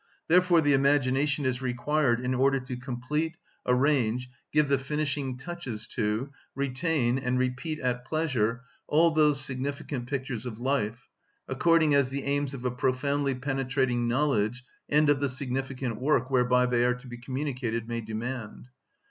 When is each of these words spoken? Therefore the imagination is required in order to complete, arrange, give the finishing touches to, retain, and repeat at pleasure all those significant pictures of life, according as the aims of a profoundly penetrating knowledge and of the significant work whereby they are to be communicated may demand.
Therefore 0.27 0.61
the 0.61 0.73
imagination 0.73 1.45
is 1.45 1.61
required 1.61 2.19
in 2.21 2.33
order 2.33 2.59
to 2.59 2.75
complete, 2.75 3.37
arrange, 3.67 4.31
give 4.51 4.67
the 4.67 4.79
finishing 4.79 5.37
touches 5.37 5.85
to, 5.89 6.31
retain, 6.55 7.19
and 7.19 7.37
repeat 7.37 7.77
at 7.79 8.03
pleasure 8.03 8.63
all 8.87 9.11
those 9.11 9.45
significant 9.45 10.09
pictures 10.09 10.47
of 10.47 10.59
life, 10.59 11.07
according 11.47 11.93
as 11.93 12.09
the 12.09 12.23
aims 12.23 12.55
of 12.55 12.65
a 12.65 12.71
profoundly 12.71 13.35
penetrating 13.35 14.07
knowledge 14.07 14.63
and 14.89 15.07
of 15.07 15.19
the 15.19 15.29
significant 15.29 16.01
work 16.01 16.31
whereby 16.31 16.65
they 16.65 16.83
are 16.83 16.95
to 16.95 17.05
be 17.05 17.17
communicated 17.19 17.87
may 17.87 18.01
demand. 18.01 18.69